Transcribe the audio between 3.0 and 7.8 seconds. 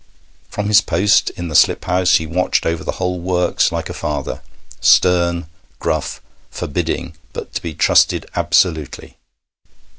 works like a father, stern, gruff, forbidding, but to be